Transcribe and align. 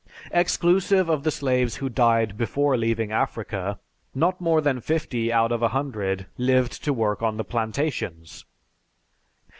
Exclusive 0.31 1.09
of 1.09 1.21
the 1.21 1.29
slaves 1.29 1.75
who 1.75 1.87
died 1.87 2.35
before 2.35 2.75
leaving 2.75 3.11
Africa, 3.11 3.79
not 4.15 4.41
more 4.41 4.59
than 4.59 4.81
fifty 4.81 5.31
out 5.31 5.51
of 5.51 5.61
a 5.61 5.67
hundred 5.77 6.25
lived 6.39 6.83
to 6.83 6.91
work 6.91 7.21
on 7.21 7.37
the 7.37 7.45
plantations. 7.45 8.43